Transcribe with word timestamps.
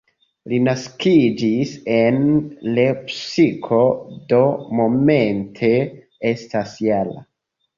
Li 0.51 0.57
naskiĝis 0.67 1.73
en 1.97 2.17
Lepsiko, 2.79 3.81
do 4.33 4.41
momente 4.81 5.71
estas 6.35 6.75
-jara. 6.89 7.25